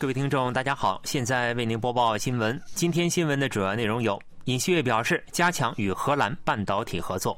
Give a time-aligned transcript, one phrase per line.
[0.00, 2.58] 各位听众，大家好，现在为您播报新闻。
[2.72, 7.36] 今天新闻的主要内容有：尹锡悦表示加强与荷兰半导体合作；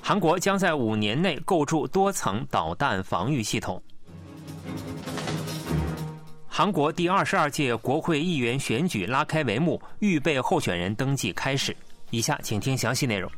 [0.00, 3.78] 韩国将在五年内构筑多层导弹防御系统；
[6.48, 11.76] 韩国第二十二届国会议员选举拉开帷幕，预备候选人登记开始。
[12.08, 13.30] 以下请听详细内容。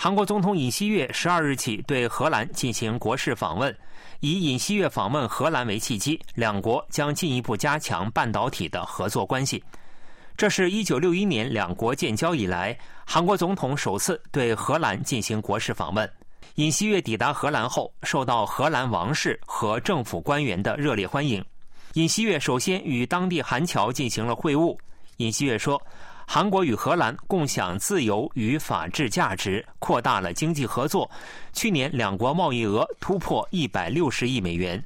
[0.00, 3.76] 韩国总统尹锡悦十二日起对荷兰进行国事访问，
[4.20, 9.60] 以尹锡悦访问荷兰为契机，两国将进一步加强半导体的合作关系。
[10.36, 16.08] 这是一九六一年两国建交以来，韩国总统首次对荷兰进行国事访问。
[16.54, 21.44] 尹锡悦抵达荷兰后，受到荷兰王室和政府官员的热烈欢迎。
[21.94, 24.78] 尹锡悦首先与当地韩侨进行了会晤。
[25.16, 25.82] 尹锡悦说。
[26.30, 31.10] 韩国与荷兰共享自由与法治价值，扩大了经济合作。
[31.54, 34.84] 去年两国贸易额突破一百六十亿美元。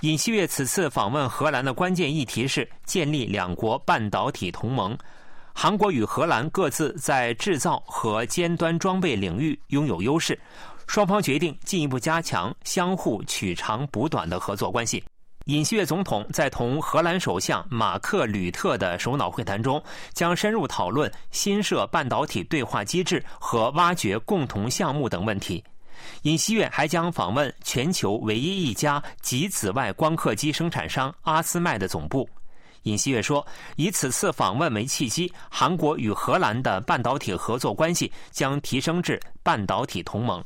[0.00, 4.96] 尹锡悦此次访问荷兰的关键议题是建立两国半导体同盟。
[5.52, 10.40] 韩国与荷兰各自在制造和尖端装备领域拥有优势，
[10.86, 15.04] 双方决定进一步加强相互取长补短的合作关系。
[15.48, 19.82] 尹锡悦总统在同荷兰首相马克·吕特的首脑会谈中，
[20.12, 25.64] 将深入讨论新设半导体对话机制和挖掘共同项目等问题。
[26.22, 32.28] 尹锡悦还将访问全球唯一一家极紫外光刻机生产商阿斯麦的总部。
[32.82, 33.44] 尹锡悦说，
[33.76, 40.44] 以此次访问为契机，韩国与荷兰的半导体合作关系将提升至半导体同盟。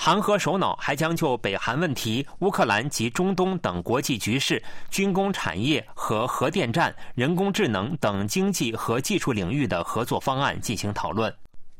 [0.00, 11.34] 韩核首脑还将就北韩问题、乌克兰及中东等国际局势、军工产业和核电站、人工智能等经济和技术领域的合作方案进行讨论。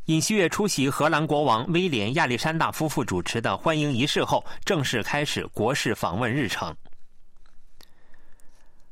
[0.06, 6.74] 尹锡悦出席荷兰国王威廉亚历山大夫妇主持的欢迎仪式后，正式开始国事访问日程。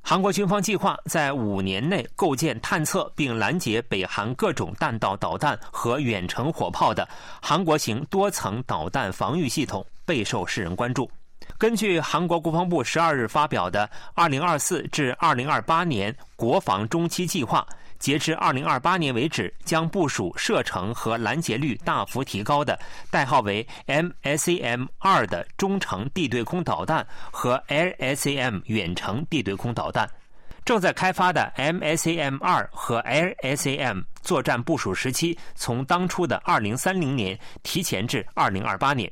[0.08, 7.08] 韩国军方计划在五年内构建探测并拦截北韩各种弹道导弹和远程火炮的
[7.42, 11.10] 韩国型多层导弹防御系统，备受世人关注。
[11.58, 17.66] 根据韩国国防部十二日发表的二零二四至二零二八年国防中期计划。
[17.98, 22.78] 截至二零二八年为止，将部署射程和拦截率大幅提高的
[23.10, 30.08] 代号为 MSAM 二的中程地对空导弹和 LSAM 远程地对空导弹。
[30.64, 39.08] 正在开发的 MSAM 二和 LSAM 作战部署时期，从当初的二零三零年提前至二零二八年。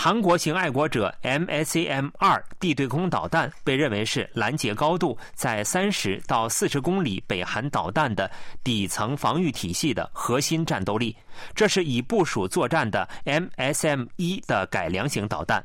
[0.00, 8.30] 韩国型爱国者 MSAM 二地对空导弹被认为是拦截高度在三十到四十公里北韩导弹的
[8.62, 11.16] 底层防御体系的核心战斗力。
[11.52, 15.64] 这是已部署作战的 MSM 一的改良型导弹。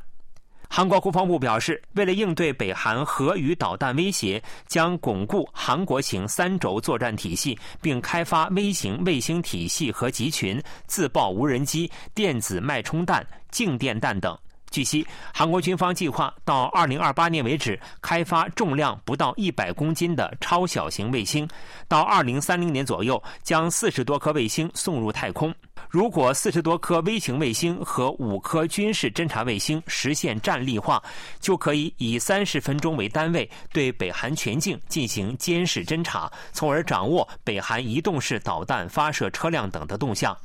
[0.69, 14.35] 韩国国防部表示，为了应对北韩核与导弹威胁，将巩固韩国型三轴作战体系，并开发微型卫星体系和集群、自爆无人机、电子脉冲弹、静电弹等。
[14.72, 21.47] 据悉，韩国军方计划到2028年为止开发重量不到100公斤的超小型卫星，
[21.88, 25.53] 到2030年左右将40多颗卫星送入太空。
[25.93, 30.99] 如果40多颗微型卫星和5颗军事侦察卫星实现战力化，
[31.39, 40.35] 就可以以30分钟为单位对北韩全境进行监视侦察，从而掌握北韩移动式导弹发射车辆等的动向。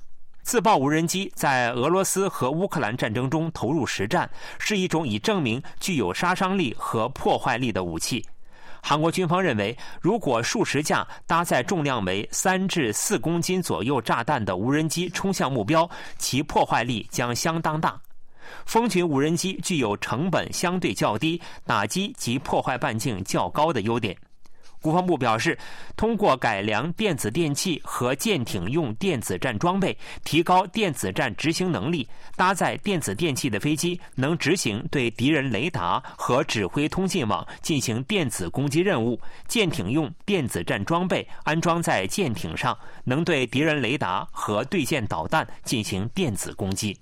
[0.42, 8.22] 自爆无人机在俄罗斯和乌克兰战争中投入实战，是一种已证明具有杀伤力和破坏力的武器。
[8.82, 18.00] 韩国军方认为，如果数十架搭载重量为三至四公斤左右炸弹的无人机冲向目标，其破坏力将相当大。
[18.64, 24.16] 蜂群无人机具有成本相对较低、打击及破坏半径较高的优点。
[24.80, 25.58] 国防部表示，
[25.96, 32.08] 通过改良电子电器和舰艇用电子战装备，提高电子战执行能力。
[32.36, 39.20] 搭载电子电器的飞机能执行对敌人雷达和指挥通信网进行电子攻击任务。
[39.48, 46.96] 舰艇用电子战装备安装在舰艇上，能对敌人雷达和对舰导弹进行电子攻击。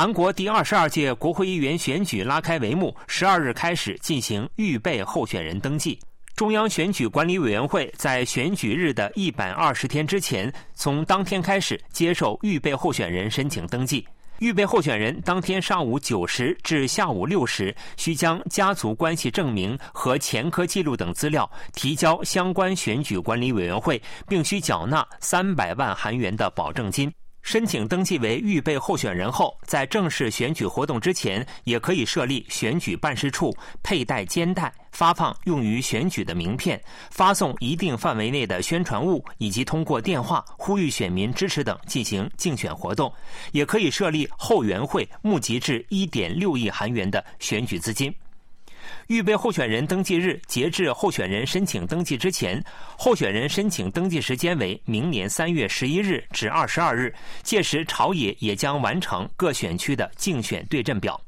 [0.00, 6.00] 韩国第二十二届国会议员选举拉开帷幕，十二日开始进行预备候选人登记。
[6.34, 14.02] 中央选举管理委员会在选举日的一百二十天之前，从当天开始接受预备候选人申请登记。
[14.38, 27.12] 预备候选人当天上午九时至下午六时，需将家族关系证明和前科记录等资料提交相关选举管理委员会，并需缴纳三百万韩元的保证金。
[27.42, 43.12] 申请登记为预备候选人后，在正式选举活动之前，也可以设立选举办事处，佩戴肩带，发放用于选举的名片，发送一定范围内的宣传物，以及通过电话呼吁选民支持等进行竞选活动。
[43.52, 48.14] 也可以设立后援会，募集至一点六亿韩元的选举资金。
[49.08, 52.62] 预备候选人登记日截至候选人申请登记之前，
[52.96, 61.20] 候选人申请登记时间为明年三月十一日至二十二日，届时朝野也将完成各选区的竞选对阵表。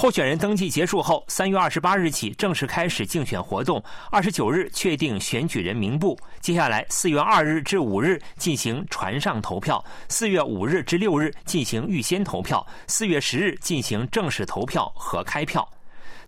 [0.00, 15.68] 候选人登记结束后，三月二十八日起正式开始竞选活动，二十九日确定选举人名簿，接下来四月二日至五日进行船上投票，四月五日至六日进行预先投票，四月十日进行正式投票和开票。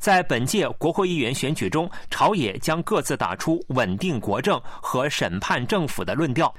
[0.00, 6.52] 在本届国会议员选举中，朝野将各自打出稳定国政和审判政府的论调。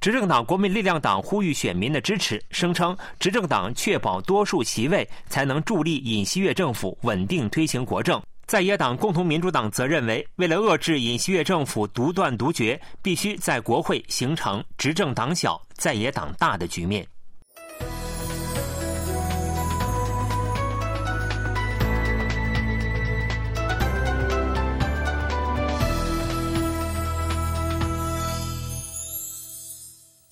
[0.00, 8.20] 执政党国民力量党呼吁选民的支持，声称执政党确保多数席位，才能助力尹锡悦政府稳定推行国政。
[8.46, 17.06] 在野党共同民主党则认为，为了遏制尹锡悦政府独断独决，必须在国会形成执政党小、在野党大的局面。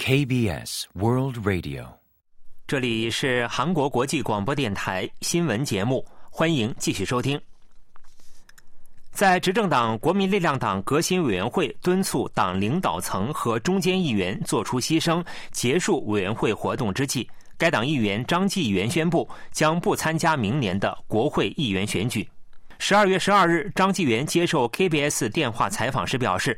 [0.07, 1.85] KBS World Radio，
[2.65, 7.41] 这里是韩国国际广播电台新闻节目，欢迎继续收听。
[9.11, 17.29] 在执政党国民力量党革新委员会敦促党领导层和中间议员做出牺牲，结束委员会活动之际，
[17.59, 22.29] 该党议员张继元宣布将不参加明年的国会议员选举。
[22.79, 26.57] 十二月十二日，张继元接受 KBS 电话采访时表示。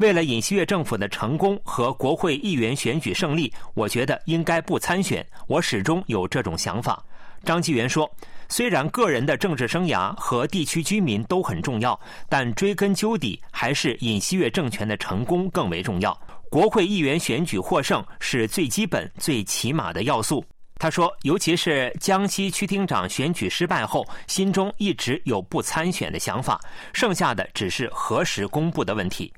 [0.00, 5.24] 为了尹锡悦政府的成功和国会议员选举胜利，我觉得应该不参选。
[5.46, 7.04] 我始终有这种想法。
[7.44, 8.10] 张纪元说
[8.48, 11.98] ：“虽然个人的政治生涯和地区居民都很重要，
[12.30, 16.18] 但追根究底，还是尹锡悦政权的成功更为重要。
[16.48, 20.42] 国会议员选举获胜是最基本、最起码的要素。”
[20.80, 26.58] 他说：“尤其是江西区厅长选举失败后，心中一直有不参选的想法，
[26.94, 29.30] 剩下的只是何时公布的问题。”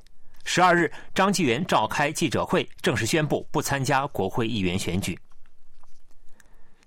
[0.44, 5.18] 十二日，张纪元召开记者会，正式宣布不参加国会议员选举。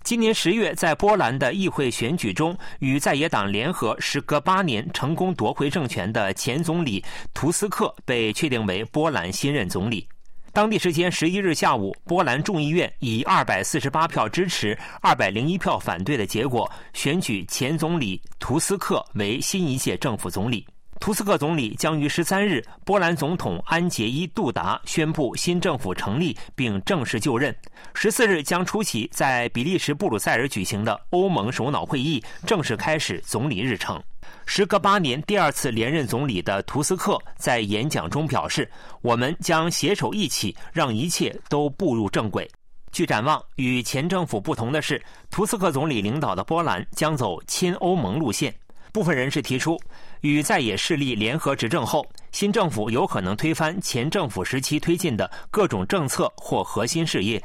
[0.02, 7.04] 今年十月，在波兰的议会选举中，与在野党联合，时隔八年成功夺回政权的前总理
[7.34, 10.06] 图斯克被确定为波兰新任总理。
[10.52, 20.64] 当地时间十一日下午，波兰众议院以二百四十八票支持、二百零一票反对的结果，选举前总理图斯克为新一届政府总理。
[20.98, 27.54] 图斯克总理将于十三日，波兰总统安杰伊杜达宣布新政府成立并正式就任。
[27.94, 34.02] 十四日将出席在比利时布鲁塞尔举行的欧盟首脑会议，正式开始总理日程。
[34.46, 38.68] 时隔八年第二次连任总理的图斯克在演讲中表示
[39.02, 42.48] ：“我们将携手一起，让一切都步入正轨。”
[42.90, 45.00] 据展望，与前政府不同的是，
[45.30, 48.52] 图斯克总理领导的波兰将走亲欧盟路线。
[48.92, 49.78] 部分人士提出，
[50.20, 57.42] 与在野势力联合执政后，新政府有可能推翻前政府时期推进的各种政策或核心事业。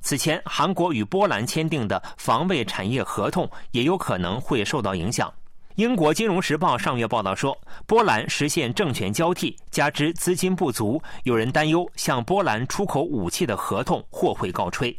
[0.00, 5.32] 此前，韩国与波兰签订的防卫产业合同也有可能会受到影响。
[5.76, 14.94] 英国《金融时报》上月报道说，波兰实现政权交替，加之资金不足，有人担忧向波兰出口武器的合同或会告吹。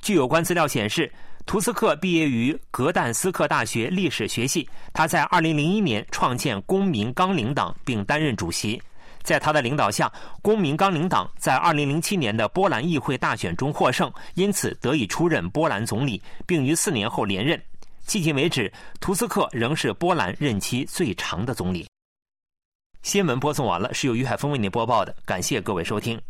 [0.00, 1.12] 据有关资料显示。
[1.48, 8.80] 图斯克毕业于格但斯克大学历史学系，他在2001年创建公民纲领党并担任主席。
[9.22, 10.12] 在他的领导下，
[10.42, 17.58] 公民纲领党在2007年的波兰议会大选中获胜，因此得以出任波兰总理，并于四年后连任。
[18.06, 21.88] 迄今为止，图斯克仍是波兰任期最长的总理。
[23.00, 26.20] 新闻播送完了，是由于海峰为您播报的，感谢各位收听。